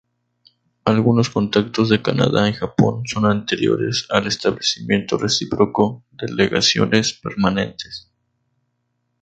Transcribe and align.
Algunos 0.83 1.29
contactos 1.29 1.89
de 1.89 2.01
Canadá 2.01 2.49
y 2.49 2.53
Japón 2.53 3.03
son 3.05 3.27
anteriores 3.27 4.07
al 4.09 4.25
establecimiento 4.25 5.19
recíproco 5.19 6.03
de 6.13 6.33
legaciones 6.33 7.13
permanentes. 7.13 8.09